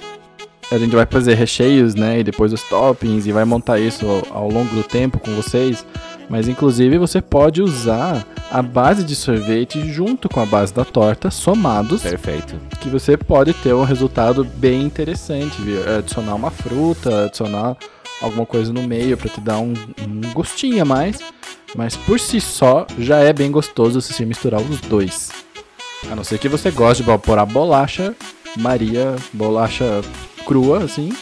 [0.71, 2.21] a gente vai fazer recheios, né?
[2.21, 5.85] E depois os toppings e vai montar isso ao longo do tempo com vocês.
[6.29, 11.31] Mas inclusive você pode usar a base de sorvete junto com a base da torta,
[11.31, 12.55] somados, Perfeito.
[12.81, 15.61] que você pode ter um resultado bem interessante.
[15.63, 15.81] viu?
[15.99, 17.77] Adicionar uma fruta, adicionar
[18.21, 19.73] alguma coisa no meio para te dar um,
[20.07, 21.19] um gostinho a mais.
[21.75, 25.31] Mas por si só já é bem gostoso se você misturar os dois.
[26.11, 28.15] A não ser que você goste de pôr a bolacha,
[28.57, 30.01] Maria, bolacha
[30.47, 31.13] crua, assim.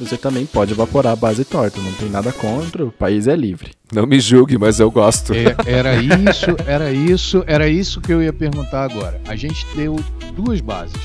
[0.00, 1.78] Você também pode evaporar a base torta.
[1.80, 3.72] Não tem nada contra, o país é livre.
[3.92, 5.34] Não me julgue, mas eu gosto.
[5.34, 9.20] É, era isso, era isso, era isso que eu ia perguntar agora.
[9.28, 9.96] A gente deu
[10.34, 10.96] duas bases.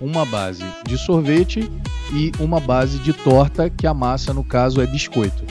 [0.00, 1.68] Uma base de sorvete
[2.12, 5.42] e uma base de torta, que a massa, no caso, é biscoito.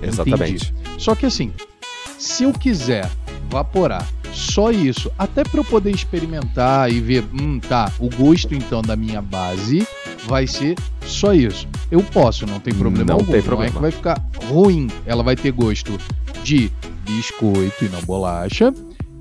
[0.00, 0.72] Exatamente.
[0.72, 1.02] Entendi.
[1.02, 1.52] Só que assim,
[2.18, 3.10] se eu quiser
[3.50, 8.82] vaporar só isso, até para eu poder experimentar e ver, hum, tá, o gosto então
[8.82, 9.86] da minha base
[10.26, 11.66] vai ser só isso.
[11.90, 13.24] Eu posso, não tem problema Não algum.
[13.26, 13.72] tem Não é problema.
[13.74, 14.88] que vai ficar ruim.
[15.06, 15.98] Ela vai ter gosto
[16.44, 16.70] de
[17.06, 18.72] biscoito e não bolacha.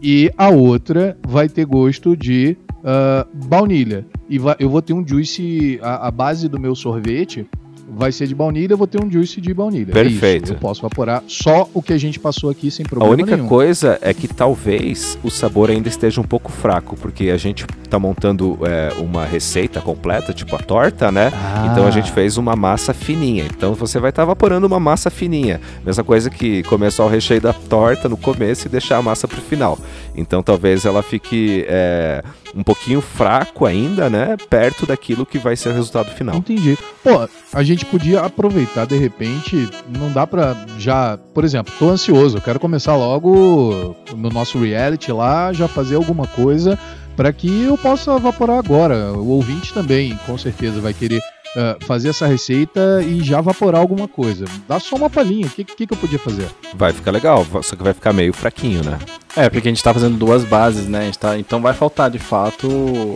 [0.01, 4.05] E a outra vai ter gosto de ah, baunilha.
[4.29, 7.47] E vai- eu vou ter um juice, a, a base do meu sorvete
[7.89, 9.93] vai ser de baunilha, eu vou ter um juice de baunilha.
[9.95, 10.19] É isso.
[10.19, 10.53] Perfeito.
[10.53, 13.47] Eu posso vaporar só o que a gente passou aqui sem A problema única nenhum.
[13.47, 17.97] coisa é que talvez o sabor ainda esteja um pouco fraco, porque a gente tá
[17.97, 21.31] montando é, uma receita completa, tipo a torta, né?
[21.33, 21.69] Ah.
[21.71, 23.45] Então a gente fez uma massa fininha.
[23.45, 25.61] Então você vai estar evaporando uma massa fininha.
[25.85, 29.41] Mesma coisa que começar o recheio da torta no começo e deixar a massa pro
[29.41, 29.77] final.
[30.15, 32.23] Então talvez ela fique é,
[32.55, 34.35] um pouquinho fraco ainda, né?
[34.49, 36.35] Perto daquilo que vai ser o resultado final.
[36.35, 36.77] Entendi.
[37.03, 42.37] Pô, a gente podia aproveitar de repente, não dá pra já, por exemplo, tô ansioso,
[42.37, 46.77] eu quero começar logo no nosso reality lá, já fazer alguma coisa
[47.15, 49.11] para que eu possa evaporar agora.
[49.13, 51.19] O ouvinte também, com certeza, vai querer
[51.57, 54.45] ah, fazer essa receita e já evaporar alguma coisa.
[54.67, 56.47] Dá só uma palhinha, o que, que, que eu podia fazer?
[56.75, 58.99] Vai ficar legal, só que vai ficar meio fraquinho, né?
[59.35, 60.99] É, porque a gente tá fazendo duas bases, né?
[60.99, 62.67] A gente tá- então vai faltar, de fato,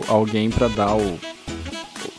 [0.08, 1.18] alguém pra dar o,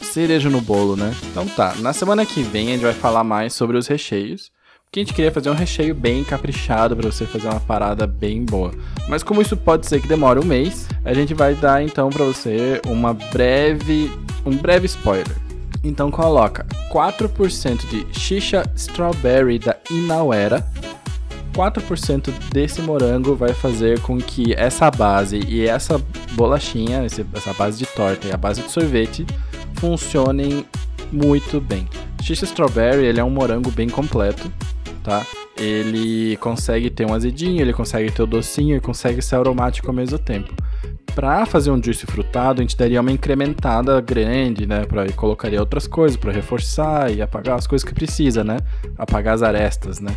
[0.01, 1.13] cereja no bolo, né?
[1.31, 4.51] Então tá, na semana que vem a gente vai falar mais sobre os recheios.
[4.85, 8.45] Porque a gente queria fazer um recheio bem caprichado pra você fazer uma parada bem
[8.45, 8.71] boa.
[9.09, 12.23] Mas como isso pode ser que demore um mês, a gente vai dar então pra
[12.23, 14.11] você uma breve,
[14.45, 15.35] um breve spoiler.
[15.83, 20.65] Então coloca 4% de Shisha Strawberry da Inauera
[21.53, 26.01] 4% desse morango vai fazer com que essa base e essa
[26.33, 29.25] bolachinha, essa base de torta e a base de sorvete
[29.75, 30.65] funcionem
[31.11, 31.87] muito bem.
[32.21, 34.51] Xixi Strawberry, ele é um morango bem completo,
[35.03, 35.25] tá?
[35.55, 39.93] Ele consegue ter um azedinho, ele consegue ter o docinho e consegue ser aromático ao
[39.93, 40.53] mesmo tempo.
[41.15, 44.85] Pra fazer um juice frutado, a gente daria uma incrementada grande, né?
[44.85, 48.57] Pra, e colocaria outras coisas pra reforçar e apagar as coisas que precisa, né?
[48.97, 50.15] Apagar as arestas, né?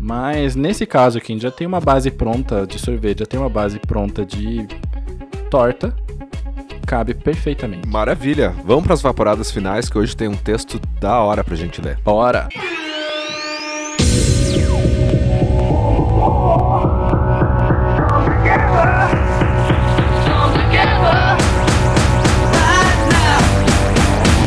[0.00, 3.38] Mas nesse caso aqui, a gente já tem uma base pronta de sorvete, já tem
[3.38, 4.66] uma base pronta de
[5.50, 5.92] torta.
[6.86, 7.86] Cabe perfeitamente.
[7.86, 8.54] Maravilha.
[8.64, 11.98] Vamos para as vaporadas finais, que hoje tem um texto da hora pra gente ler.
[12.02, 12.48] Bora!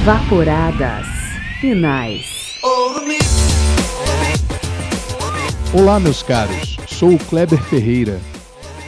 [0.04, 1.06] Vaporadas
[1.60, 2.56] finais.
[5.72, 6.76] Olá, meus caros.
[6.88, 8.20] Sou o Kleber Ferreira.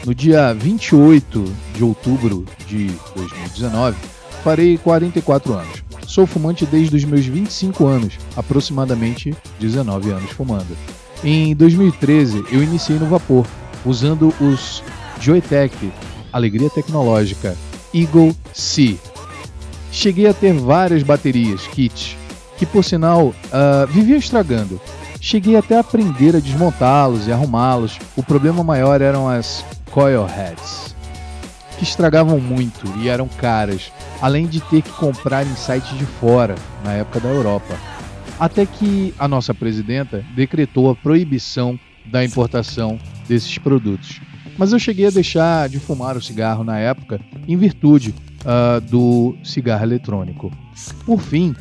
[0.07, 3.95] No dia 28 de outubro de 2019,
[4.43, 5.83] farei 44 anos.
[6.07, 10.75] Sou fumante desde os meus 25 anos, aproximadamente 19 anos fumando.
[11.23, 13.45] Em 2013, eu iniciei no vapor,
[13.85, 14.81] usando os
[15.21, 15.93] Joytech,
[16.31, 17.55] Alegria Tecnológica,
[17.93, 18.97] Eagle C.
[19.93, 22.17] Cheguei a ter várias baterias, kits,
[22.57, 24.81] que por sinal ah, viviam estragando.
[25.21, 27.99] Cheguei até a aprender a desmontá-los e arrumá-los.
[28.17, 30.95] O problema maior eram as coil heads,
[31.77, 36.55] que estragavam muito e eram caras, além de ter que comprar em sites de fora,
[36.83, 37.77] na época da Europa.
[38.39, 44.19] Até que a nossa presidenta decretou a proibição da importação desses produtos.
[44.57, 48.13] Mas eu cheguei a deixar de fumar o cigarro na época em virtude
[48.45, 50.51] ah, do cigarro eletrônico.
[51.05, 51.55] Por fim,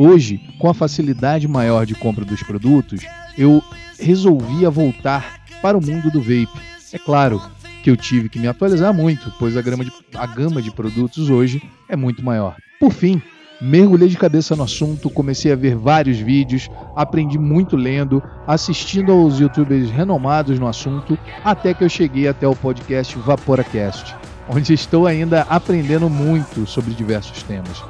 [0.00, 3.00] Hoje, com a facilidade maior de compra dos produtos,
[3.36, 3.60] eu
[3.98, 6.48] resolvia voltar para o mundo do vape.
[6.92, 7.42] É claro
[7.82, 11.60] que eu tive que me atualizar muito, pois a, de- a gama de produtos hoje
[11.88, 12.54] é muito maior.
[12.78, 13.20] Por fim,
[13.60, 19.40] mergulhei de cabeça no assunto, comecei a ver vários vídeos, aprendi muito lendo, assistindo aos
[19.40, 24.14] youtubers renomados no assunto, até que eu cheguei até o podcast VaporaCast,
[24.48, 27.82] onde estou ainda aprendendo muito sobre diversos temas.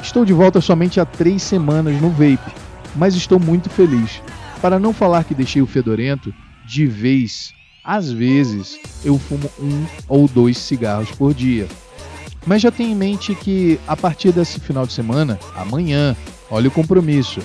[0.00, 2.52] Estou de volta somente há três semanas no vape,
[2.94, 4.22] mas estou muito feliz.
[4.60, 6.32] Para não falar que deixei o fedorento,
[6.64, 11.66] de vez, às vezes, eu fumo um ou dois cigarros por dia.
[12.46, 16.14] Mas já tenho em mente que a partir desse final de semana, amanhã,
[16.50, 17.40] olha o compromisso,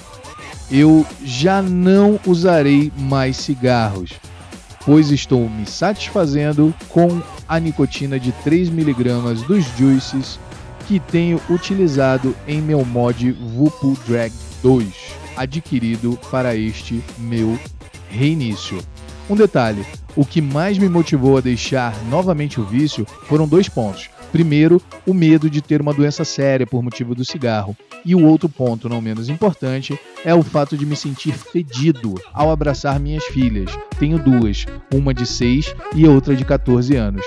[0.69, 4.11] eu já não usarei mais cigarros,
[4.85, 10.39] pois estou me satisfazendo com a nicotina de 3mg dos juices
[10.87, 14.87] que tenho utilizado em meu mod Vupu Drag 2.
[15.35, 17.57] adquirido para este meu
[18.09, 18.79] reinício.
[19.29, 24.09] Um detalhe: o que mais me motivou a deixar novamente o vício foram dois pontos.
[24.31, 27.75] Primeiro, o medo de ter uma doença séria por motivo do cigarro.
[28.05, 32.49] E o outro ponto, não menos importante, é o fato de me sentir fedido ao
[32.49, 33.77] abraçar minhas filhas.
[33.99, 37.25] Tenho duas, uma de 6 e outra de 14 anos.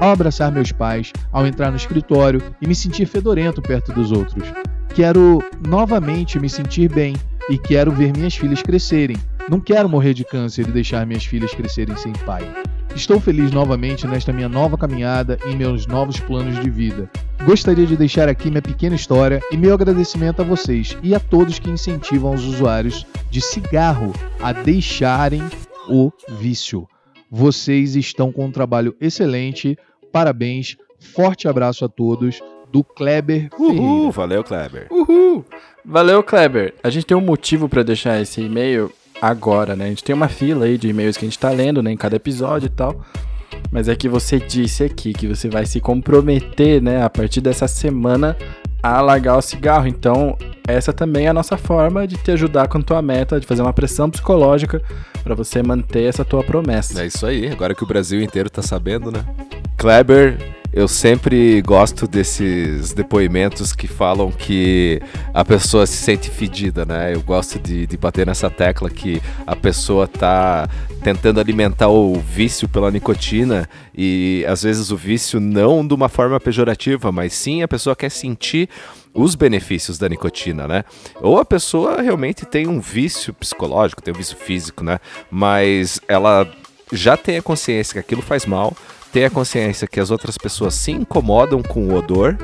[0.00, 4.48] Ao abraçar meus pais, ao entrar no escritório e me sentir fedorento perto dos outros.
[4.94, 7.14] Quero novamente me sentir bem
[7.50, 9.16] e quero ver minhas filhas crescerem.
[9.50, 12.48] Não quero morrer de câncer e deixar minhas filhas crescerem sem pai.
[12.94, 17.10] Estou feliz novamente nesta minha nova caminhada e meus novos planos de vida.
[17.44, 21.58] Gostaria de deixar aqui minha pequena história e meu agradecimento a vocês e a todos
[21.58, 25.42] que incentivam os usuários de cigarro a deixarem
[25.88, 26.86] o vício.
[27.30, 29.76] Vocês estão com um trabalho excelente.
[30.12, 30.76] Parabéns.
[31.00, 32.40] Forte abraço a todos
[32.70, 34.10] do Kleber Uhul, Ferreira.
[34.12, 34.86] valeu, Kleber.
[34.90, 35.44] Uhul!
[35.84, 36.74] Valeu, Kleber.
[36.82, 38.90] A gente tem um motivo para deixar esse e-mail
[39.20, 39.86] agora, né?
[39.86, 41.96] A gente tem uma fila aí de e-mails que a gente tá lendo, né, em
[41.96, 43.04] cada episódio e tal.
[43.70, 47.66] Mas é que você disse aqui que você vai se comprometer, né, a partir dessa
[47.66, 48.36] semana
[48.82, 49.86] a largar o cigarro.
[49.86, 50.36] Então,
[50.68, 53.72] essa também é a nossa forma de te ajudar com tua meta, de fazer uma
[53.72, 54.82] pressão psicológica
[55.22, 57.02] para você manter essa tua promessa.
[57.02, 59.24] É isso aí, agora que o Brasil inteiro tá sabendo, né?
[59.78, 60.36] Kleber,
[60.74, 65.00] eu sempre gosto desses depoimentos que falam que
[65.32, 67.14] a pessoa se sente fedida, né?
[67.14, 70.68] Eu gosto de, de bater nessa tecla que a pessoa tá
[71.00, 76.40] tentando alimentar o vício pela nicotina e às vezes o vício não de uma forma
[76.40, 78.68] pejorativa, mas sim a pessoa quer sentir
[79.14, 80.84] os benefícios da nicotina, né?
[81.20, 84.98] Ou a pessoa realmente tem um vício psicológico, tem um vício físico, né?
[85.30, 86.50] Mas ela
[86.92, 88.76] já tem a consciência que aquilo faz mal,
[89.14, 92.36] tem a consciência que as outras pessoas se incomodam com o odor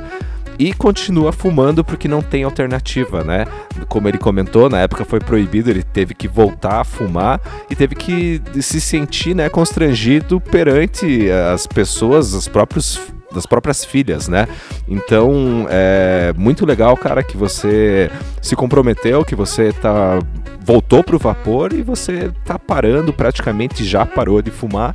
[0.57, 3.45] e continua fumando porque não tem alternativa, né?
[3.89, 7.97] Como ele comentou, na época foi proibido, ele teve que voltar a fumar e teve
[7.97, 13.01] que se sentir, né, constrangido perante as pessoas, os próprios
[13.33, 14.47] das próprias filhas, né?
[14.89, 18.11] Então, é muito legal, cara, que você
[18.43, 20.19] se comprometeu, que você tá
[20.63, 24.95] voltou pro vapor e você tá parando, praticamente já parou de fumar.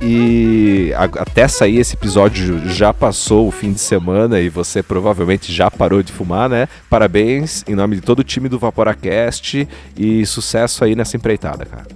[0.00, 5.52] E a- até sair esse episódio já passou o fim de semana e você provavelmente
[5.52, 6.68] já parou de fumar, né?
[6.90, 9.66] Parabéns em nome de todo o time do Vaporacast
[9.96, 11.86] e sucesso aí nessa empreitada, cara.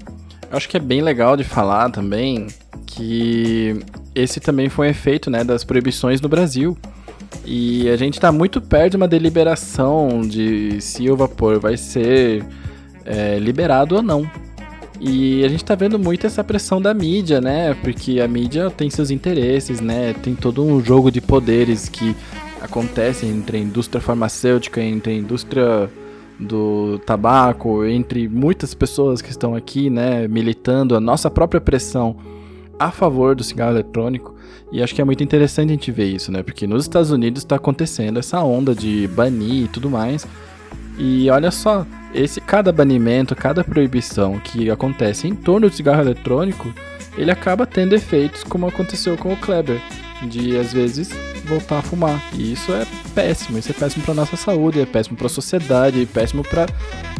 [0.51, 2.49] Eu acho que é bem legal de falar também
[2.85, 3.79] que
[4.15, 6.77] esse também foi um efeito né, das proibições no Brasil.
[7.45, 12.45] E a gente está muito perto de uma deliberação de se o vapor vai ser
[13.05, 14.29] é, liberado ou não.
[15.01, 17.73] E a gente tá vendo muito essa pressão da mídia, né?
[17.75, 20.13] Porque a mídia tem seus interesses, né?
[20.15, 22.15] Tem todo um jogo de poderes que
[22.61, 25.89] acontece entre a indústria farmacêutica, entre a indústria
[26.41, 32.17] do tabaco, entre muitas pessoas que estão aqui, né, militando a nossa própria pressão
[32.79, 34.35] a favor do cigarro eletrônico.
[34.73, 36.43] E acho que é muito interessante a gente ver isso, né?
[36.43, 40.27] Porque nos Estados Unidos está acontecendo essa onda de banir e tudo mais.
[40.97, 41.85] E olha só,
[42.15, 46.73] esse cada banimento, cada proibição que acontece em torno do cigarro eletrônico,
[47.19, 49.81] ele acaba tendo efeitos como aconteceu com o Kleber,
[50.23, 51.11] de às vezes
[51.45, 52.23] voltar a fumar.
[52.35, 56.03] E isso é péssimo, isso é péssimo para nossa saúde, é péssimo para a sociedade,
[56.03, 56.67] é péssimo para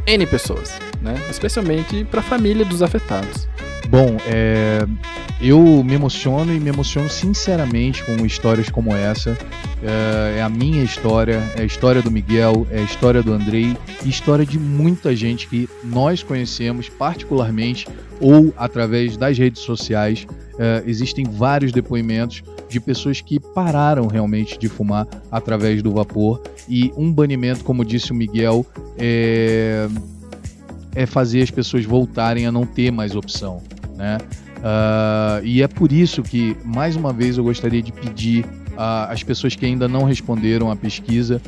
[0.07, 1.15] N pessoas, né?
[1.31, 3.49] Especialmente para a família dos afetados.
[3.89, 4.87] Bom, é,
[5.41, 9.37] eu me emociono e me emociono sinceramente com histórias como essa.
[9.83, 13.77] É, é a minha história, é a história do Miguel, é a história do Andrei
[14.09, 17.87] história de muita gente que nós conhecemos particularmente
[18.21, 20.27] ou através das redes sociais.
[20.59, 26.93] É, existem vários depoimentos de pessoas que pararam realmente de fumar através do vapor e
[26.97, 28.65] um banimento, como disse o Miguel,
[28.97, 29.89] é,
[30.95, 33.61] é fazer as pessoas voltarem a não ter mais opção,
[33.97, 34.19] né?
[34.63, 38.45] Ah, e é por isso que, mais uma vez, eu gostaria de pedir
[38.77, 41.41] às pessoas que ainda não responderam à pesquisa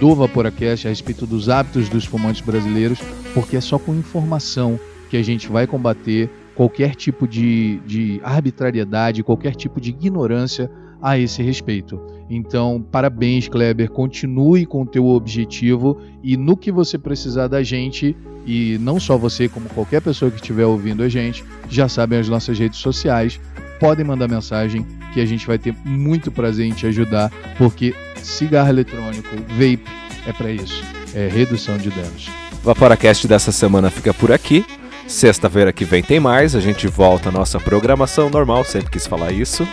[0.00, 2.98] do Vaporacast a respeito dos hábitos dos fumantes brasileiros,
[3.32, 9.22] porque é só com informação que a gente vai combater qualquer tipo de, de arbitrariedade,
[9.22, 10.70] qualquer tipo de ignorância
[11.02, 12.00] a esse respeito.
[12.30, 13.90] Então, parabéns, Kleber.
[13.90, 19.18] Continue com o teu objetivo e no que você precisar da gente, e não só
[19.18, 23.38] você, como qualquer pessoa que estiver ouvindo a gente, já sabem as nossas redes sociais.
[23.78, 28.70] Podem mandar mensagem que a gente vai ter muito prazer em te ajudar, porque cigarro
[28.70, 29.84] eletrônico, vape,
[30.26, 30.82] é para isso.
[31.14, 32.28] É redução de danos.
[32.62, 34.64] O Vaporacast dessa semana fica por aqui.
[35.06, 39.32] Sexta-feira que vem tem mais, a gente volta à nossa programação normal, sempre quis falar
[39.32, 39.66] isso.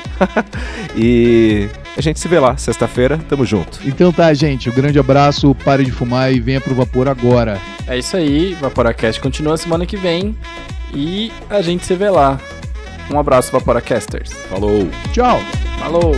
[0.96, 3.80] e a gente se vê lá, sexta-feira, tamo junto.
[3.86, 7.60] Então tá, gente, um grande abraço, pare de fumar e venha pro vapor agora.
[7.88, 10.36] É isso aí, Vaporacast continua semana que vem
[10.94, 12.40] e a gente se vê lá.
[13.10, 14.32] Um abraço, Vaporacasters.
[14.50, 14.88] Falou!
[15.12, 15.42] Tchau!
[15.80, 16.14] Falou!